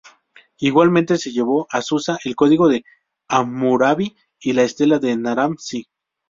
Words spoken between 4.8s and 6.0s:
de Naram-Sin.